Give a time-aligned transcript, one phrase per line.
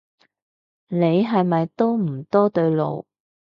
[0.87, 3.05] 你係咪都唔多對路